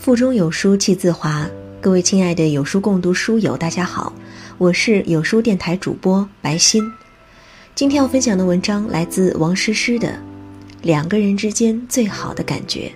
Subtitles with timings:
[0.00, 1.46] 腹中有书气自华，
[1.78, 4.10] 各位亲爱的有书共读书友，大家好，
[4.56, 6.90] 我是有书电台主播白欣。
[7.74, 10.08] 今天要分享的文章来自王诗诗的
[10.80, 12.88] 《两个人之间最好的感觉》。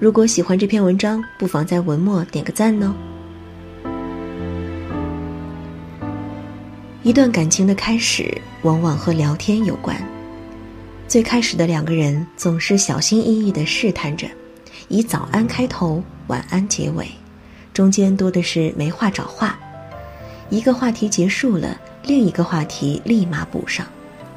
[0.00, 2.92] 如果喜欢这篇文章，不妨在文末点个赞哦。
[7.04, 9.96] 一段感情的开始，往往和聊天有关。
[11.06, 14.26] 最开始的两个人总是小心翼翼地试探着，
[14.88, 17.08] 以早安开头，晚安结尾，
[17.72, 19.58] 中间多的是没话找话。
[20.50, 23.86] 一个话题结束了，另一个话题立马补上，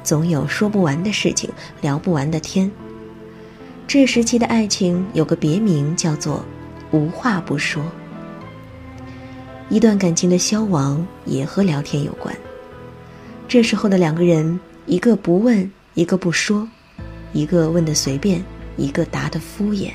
[0.02, 2.70] 总有说不完的事情，聊不完的天。
[3.86, 6.44] 这时期的爱情有个别名叫做
[6.92, 7.82] “无话不说”。
[9.70, 12.34] 一段感情的消亡也和聊天有关。
[13.46, 15.70] 这时候的两个人，一个不问。
[15.94, 16.68] 一个不说，
[17.32, 18.44] 一个问的随便，
[18.76, 19.90] 一个答的敷衍，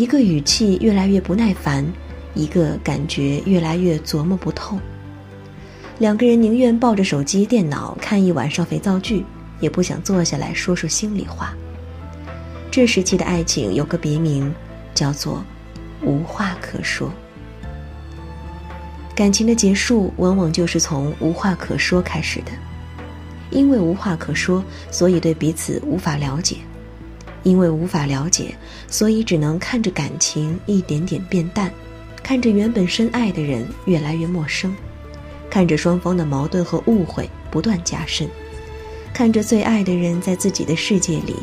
[0.00, 1.86] 一个语气越来越不耐烦，
[2.32, 4.78] 一个感觉越来越琢磨不透。
[5.98, 9.26] 两个人宁愿抱着手机、电脑看一晚上肥皂剧，
[9.60, 11.52] 也不想坐下来说说心里话。
[12.70, 14.50] 这时期的爱情有个别名，
[14.94, 15.44] 叫做
[16.02, 17.12] “无话可说”。
[19.14, 22.52] 感情的结束，往往就是从无话可说开始的。
[23.50, 26.56] 因为无话可说，所以对彼此无法了解；
[27.42, 28.54] 因为无法了解，
[28.88, 31.72] 所以只能看着感情一点点变淡，
[32.22, 34.74] 看着原本深爱的人越来越陌生，
[35.48, 38.28] 看着双方的矛盾和误会不断加深，
[39.12, 41.36] 看着最爱的人在自己的世界里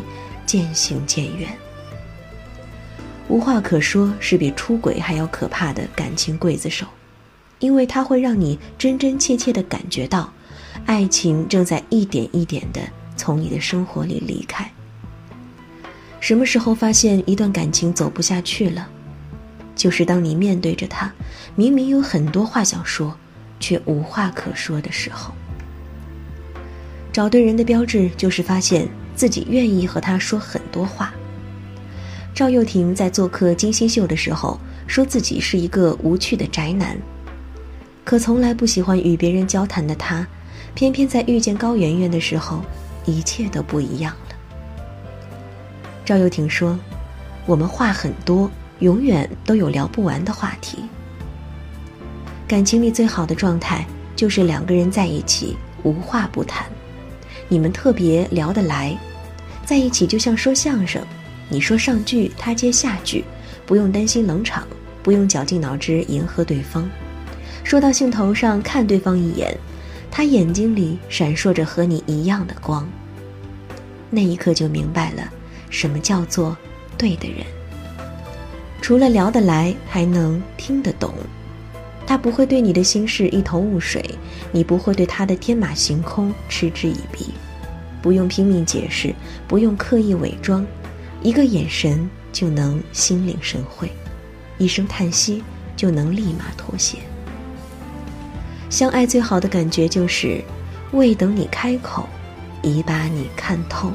[0.45, 1.49] 渐行渐远。
[3.27, 6.85] 无话可说是比出轨还要可怕的感情刽子手，
[7.59, 10.31] 因为它会让你真真切切地感觉到。
[10.85, 12.79] 爱情正在一点一点的
[13.17, 14.71] 从你的生活里离开。
[16.27, 18.85] 什么时候发现一段感情走不下去了？
[19.77, 21.09] 就是当你面对着他，
[21.55, 23.15] 明明有很多话想说，
[23.61, 25.33] 却无话可说的时候。
[27.13, 31.13] 找对人的标志就是发现自己愿意和他说很多话。
[32.35, 36.97] 赵又廷在做客金星秀的时候，说自己是一个无趣的宅男，
[38.03, 40.27] 可从来不喜欢与别人交谈的他。
[40.75, 42.61] 偏偏在遇见高圆圆的时候，
[43.05, 44.26] 一切都不一样了。
[46.07, 46.79] 赵又廷说
[47.45, 50.85] ：“我们话很多，永远都有聊不完的话题。
[52.47, 53.85] 感情里最好的状态
[54.15, 56.65] 就是两个人在一起无话不谈，
[57.49, 58.97] 你们特别聊得来，
[59.65, 61.05] 在一起就像说相声，
[61.49, 63.25] 你说上句他接下句，
[63.65, 64.65] 不用担心冷场，
[65.03, 66.89] 不用绞尽脑汁迎合对方，
[67.65, 69.53] 说到兴头上看对方一眼。”
[70.09, 72.87] 他眼睛里闪烁着和你一样的光。
[74.09, 75.29] 那一刻就明白了，
[75.69, 76.55] 什么叫做
[76.97, 77.45] 对的人。
[78.81, 81.13] 除了聊得来，还能听得懂。
[82.05, 84.03] 他不会对你的心事一头雾水，
[84.51, 87.33] 你不会对他的天马行空嗤之以鼻。
[88.01, 89.13] 不用拼命解释，
[89.47, 90.65] 不用刻意伪装，
[91.21, 93.91] 一个眼神就能心领神会，
[94.57, 95.43] 一声叹息
[95.75, 96.99] 就能立马妥协。
[98.69, 100.41] 相爱最好的感觉就是，
[100.93, 102.07] 未等你开口，
[102.61, 103.91] 已把你看透。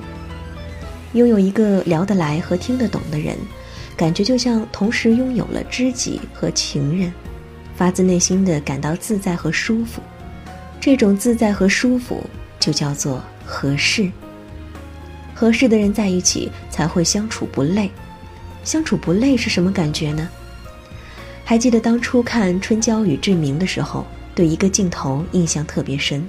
[1.14, 3.36] 拥有一个聊得来和听得懂的人，
[3.96, 7.12] 感觉就像同时拥有了知己和情人，
[7.74, 10.02] 发自内心的感到自在和舒服。
[10.80, 12.24] 这种自在和舒服，
[12.58, 14.10] 就叫做合适。
[15.34, 17.90] 合适的人在一起才会相处不累。
[18.64, 20.28] 相处不累是什么感觉呢？
[21.44, 24.06] 还记得当初看《春娇与志明》的时候。
[24.34, 26.26] 对一个镜头印象特别深，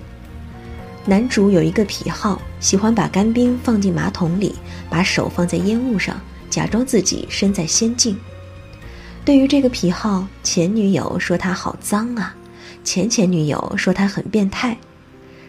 [1.06, 4.56] 男主有一个癖好，喜欢把干冰放进马桶里，
[4.90, 6.16] 把手放在烟雾上，
[6.50, 8.18] 假装自己身在仙境。
[9.26, 12.34] 对于这个癖好，前女友说他好脏啊，
[12.86, 14.78] 前前女友说他很变态，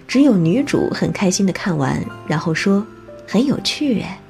[0.08, 2.84] 只有女主很开心的看完，然后说
[3.24, 4.20] 很有趣哎。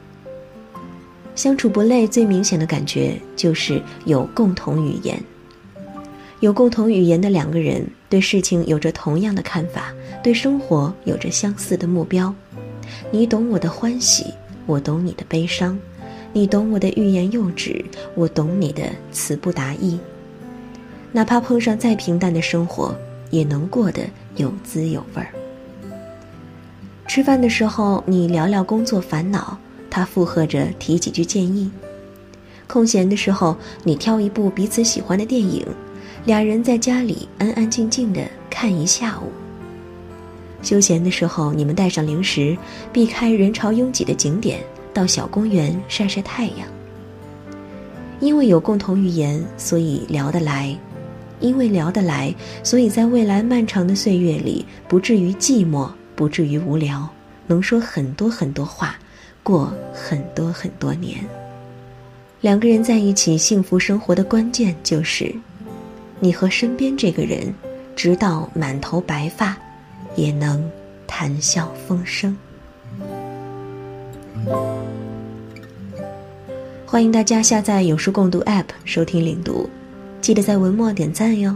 [1.34, 5.19] 相处不累，最明显的感觉就是有共同语言。
[6.44, 12.35] 有共同语言的两个人，对事情有着同样的看法，对生活有着相似的目标。
[13.11, 14.26] 你懂我的欢喜，
[14.67, 15.75] 我懂你的悲伤；
[16.35, 17.82] 你懂我的欲言又止，
[18.14, 19.99] 我懂你的词不达意。
[21.12, 22.94] 哪怕碰上再平淡的生活，
[23.31, 24.02] 也能过得
[24.37, 25.29] 有滋有味儿。
[27.06, 29.56] 吃饭的时候，你聊聊工作烦恼，
[29.88, 31.70] 他附和着提几句建议；
[32.67, 35.67] 空闲的时候，你挑一部彼此喜欢的电影。
[36.26, 39.30] 俩人在家里安安静静的看一下午。
[40.62, 42.56] 休闲的时候，你们带上零食，
[42.90, 44.60] 避开人潮拥挤的景点，
[44.94, 46.66] 到小公园晒晒太阳。
[48.20, 50.74] 因为有共同语言，所以聊得来；
[51.40, 57.06] 因为聊得来，所以在未来漫长的岁月里，不至于寂寞，不至于无聊，
[57.46, 58.96] 能说很多很多话，
[59.42, 61.18] 过很多很多年。
[62.40, 65.34] 两个人在一起幸福生活的关键就是，
[66.24, 67.54] 你和身边这个人，
[67.94, 69.54] 直到满头白发，
[70.16, 70.70] 也能
[71.06, 72.34] 谈笑风生。
[76.86, 79.68] 欢迎大家下载有书共读 App 收听领读，
[80.22, 81.54] 记得在文末点赞哟。